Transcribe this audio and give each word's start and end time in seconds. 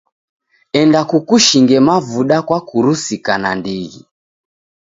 Enda 0.79 1.01
kukushinge 1.09 1.77
mavuda 1.87 2.37
kwakurusika 2.47 3.33
nandighi. 3.41 4.01